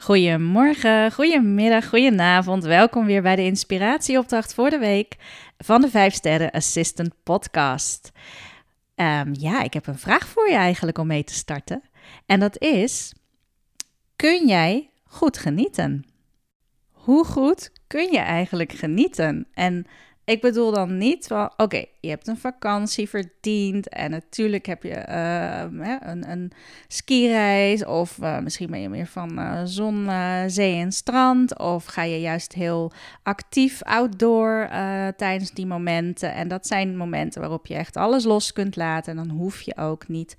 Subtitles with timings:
[0.00, 2.64] Goedemorgen, goedemiddag, goedenavond.
[2.64, 5.16] Welkom weer bij de inspiratieopdracht voor de week
[5.58, 8.12] van de 5 Sterren Assistant Podcast.
[8.94, 11.82] Ehm, ja, ik heb een vraag voor je eigenlijk om mee te starten.
[12.26, 13.14] En dat is:
[14.16, 16.06] kun jij goed genieten?
[16.90, 19.46] Hoe goed kun je eigenlijk genieten?
[19.54, 19.86] En
[20.28, 25.04] ik bedoel dan niet van, oké, je hebt een vakantie verdiend en natuurlijk heb je
[25.08, 26.52] uh, een, een
[26.88, 30.10] skireis of uh, misschien ben je meer van uh, zon,
[30.46, 34.68] zee en strand of ga je juist heel actief outdoor
[35.16, 36.34] tijdens die momenten.
[36.34, 39.76] En dat zijn momenten waarop je echt alles los kunt laten en dan hoef je
[39.76, 40.36] ook niet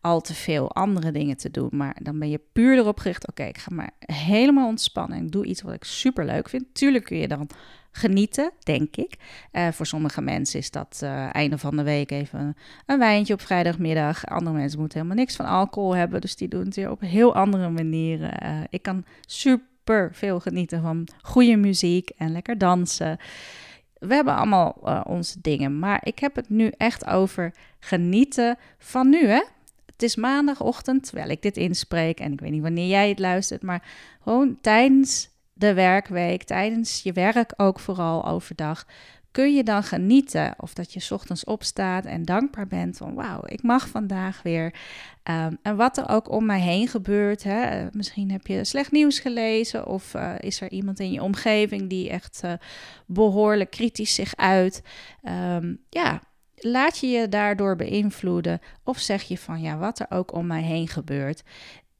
[0.00, 1.70] al te veel andere dingen te doen.
[1.72, 5.44] Maar dan ben je puur erop gericht, oké, ik ga maar helemaal ontspannen en doe
[5.44, 6.64] iets wat ik super leuk vind.
[6.72, 7.48] Tuurlijk kun je dan
[7.96, 9.16] genieten, denk ik.
[9.52, 13.40] Uh, voor sommige mensen is dat uh, einde van de week even een wijntje op
[13.40, 14.26] vrijdagmiddag.
[14.26, 17.34] Andere mensen moeten helemaal niks van alcohol hebben, dus die doen het weer op heel
[17.34, 18.44] andere manieren.
[18.44, 23.18] Uh, ik kan super veel genieten van goede muziek en lekker dansen.
[23.98, 24.70] We hebben allemaal
[25.06, 29.42] onze dingen, maar ik heb het nu echt over genieten van nu, hè?
[29.86, 33.62] Het is maandagochtend, terwijl ik dit inspreek en ik weet niet wanneer jij het luistert,
[33.62, 33.82] maar
[34.22, 38.86] gewoon tijdens de werkweek, tijdens je werk ook vooral overdag,
[39.30, 43.62] kun je dan genieten of dat je ochtends opstaat en dankbaar bent van wauw, ik
[43.62, 44.74] mag vandaag weer.
[45.30, 48.92] Um, en wat er ook om mij heen gebeurt, hè, eh, misschien heb je slecht
[48.92, 52.52] nieuws gelezen of uh, is er iemand in je omgeving die echt uh,
[53.06, 54.82] behoorlijk kritisch zich uit.
[55.22, 56.20] Um, ja,
[56.54, 60.62] laat je je daardoor beïnvloeden of zeg je van ja, wat er ook om mij
[60.62, 61.42] heen gebeurt.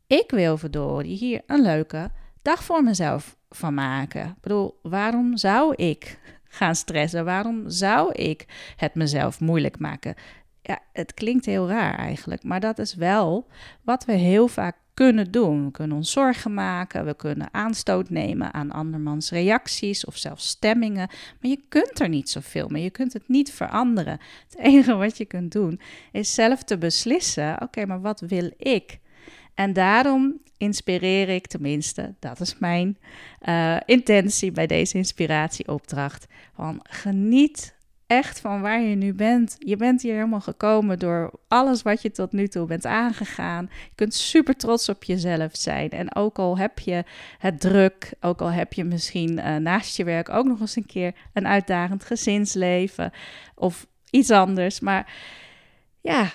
[0.07, 2.11] Ik wil verdorie hier een leuke
[2.43, 4.27] dag voor mezelf van maken.
[4.27, 7.25] Ik bedoel, waarom zou ik gaan stressen?
[7.25, 10.15] Waarom zou ik het mezelf moeilijk maken?
[10.63, 13.47] Ja, het klinkt heel raar eigenlijk, maar dat is wel
[13.83, 15.65] wat we heel vaak kunnen doen.
[15.65, 21.09] We kunnen ons zorgen maken, we kunnen aanstoot nemen aan andermans reacties of zelfs stemmingen.
[21.41, 24.19] Maar je kunt er niet zoveel mee, je kunt het niet veranderen.
[24.49, 25.81] Het enige wat je kunt doen
[26.13, 28.99] is zelf te beslissen: oké, maar wat wil ik?
[29.55, 32.99] En daarom inspireer ik, tenminste, dat is mijn
[33.49, 36.27] uh, intentie bij deze inspiratieopdracht.
[36.55, 37.75] Van geniet
[38.07, 39.57] echt van waar je nu bent.
[39.59, 43.71] Je bent hier helemaal gekomen door alles wat je tot nu toe bent aangegaan.
[43.71, 45.91] Je kunt super trots op jezelf zijn.
[45.91, 47.05] En ook al heb je
[47.39, 50.87] het druk, ook al heb je misschien uh, naast je werk ook nog eens een
[50.87, 53.13] keer een uitdagend gezinsleven
[53.55, 54.81] of iets anders.
[54.81, 55.13] Maar
[56.01, 56.33] ja,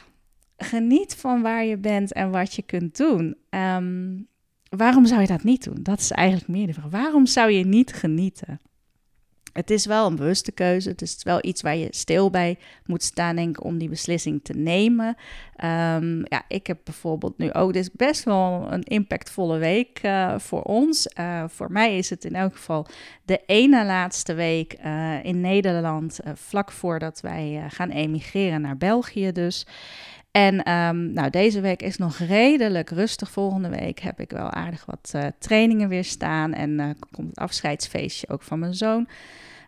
[0.60, 3.36] geniet van waar je bent en wat je kunt doen.
[3.50, 4.28] Um,
[4.70, 5.80] waarom zou je dat niet doen?
[5.84, 6.90] Dat is eigenlijk meer de vraag.
[6.90, 8.60] Waarom zou je niet genieten?
[9.54, 10.90] Het is wel een bewuste keuze.
[10.90, 14.40] Het is wel iets waar je stil bij moet staan, denk ik, om die beslissing
[14.44, 15.08] te nemen.
[15.08, 20.40] Um, ja, ik heb bijvoorbeeld nu ook, dit is best wel een impactvolle week uh,
[20.40, 21.08] voor ons.
[21.20, 22.88] Uh, voor mij is het in elk geval
[23.24, 29.66] de ene laatste week uh, in Nederland, vlak voordat wij gaan emigreren naar België dus.
[30.32, 33.32] En um, nou, deze week is nog redelijk rustig.
[33.32, 36.54] Volgende week heb ik wel aardig wat uh, trainingen weer staan.
[36.54, 39.08] En uh, komt het afscheidsfeestje ook van mijn zoon.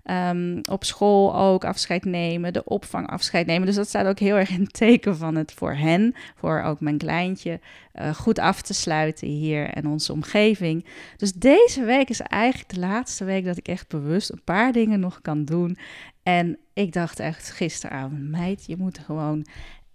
[0.05, 3.65] Um, op school ook afscheid nemen, de opvang afscheid nemen.
[3.65, 6.97] Dus dat staat ook heel erg in teken van het voor hen, voor ook mijn
[6.97, 7.59] kleintje,
[7.95, 10.85] uh, goed af te sluiten hier en onze omgeving.
[11.17, 14.99] Dus deze week is eigenlijk de laatste week dat ik echt bewust een paar dingen
[14.99, 15.77] nog kan doen.
[16.23, 19.45] En ik dacht echt gisteravond, meid, je moet gewoon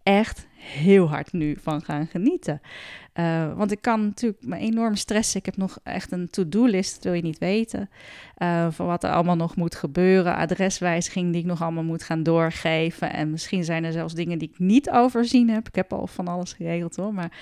[0.06, 2.60] echt heel hard nu van gaan genieten.
[3.14, 5.38] Uh, want ik kan natuurlijk me enorm stressen.
[5.38, 7.90] Ik heb nog echt een to-do-list, dat wil je niet weten.
[8.38, 10.36] Uh, van wat er allemaal nog moet gebeuren.
[10.36, 13.12] Adreswijziging die ik nog allemaal moet gaan doorgeven.
[13.12, 15.68] En misschien zijn er zelfs dingen die ik niet overzien heb.
[15.68, 17.14] Ik heb al van alles geregeld hoor.
[17.14, 17.32] Maar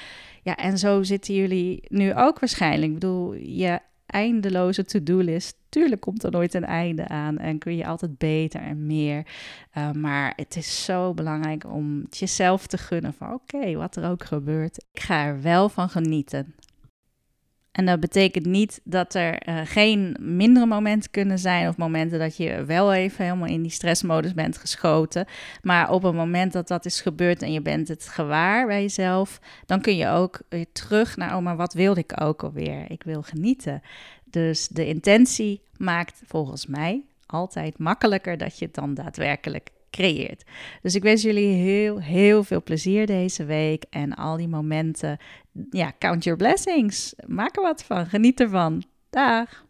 [0.43, 2.93] ja, en zo zitten jullie nu ook waarschijnlijk.
[2.93, 3.81] Ik bedoel, je
[4.15, 5.57] eindeloze to-do-list.
[5.69, 9.27] Tuurlijk komt er nooit een einde aan en kun je altijd beter en meer.
[9.77, 14.11] Uh, maar het is zo belangrijk om het jezelf te gunnen van oké, wat er
[14.11, 14.85] ook gebeurt.
[14.93, 16.55] Ik ga er wel van genieten.
[17.75, 22.37] En dat betekent niet dat er uh, geen mindere momenten kunnen zijn of momenten dat
[22.37, 25.27] je wel even helemaal in die stressmodus bent geschoten.
[25.63, 29.41] Maar op het moment dat dat is gebeurd en je bent het gewaar bij jezelf,
[29.67, 32.91] dan kun je ook weer terug naar, oh maar wat wilde ik ook alweer?
[32.91, 33.83] Ik wil genieten.
[34.25, 40.45] Dus de intentie maakt volgens mij altijd makkelijker dat je het dan daadwerkelijk creëert.
[40.83, 45.19] Dus ik wens jullie heel, heel veel plezier deze week en al die momenten.
[45.71, 47.15] Ja, count your blessings.
[47.27, 48.07] Maak er wat van.
[48.07, 48.83] Geniet ervan.
[49.11, 49.65] Dag.